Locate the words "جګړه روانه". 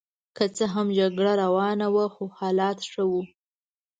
0.99-1.87